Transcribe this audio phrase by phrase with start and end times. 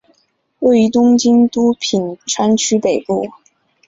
[0.57, 3.29] 位于东京都品川区北部。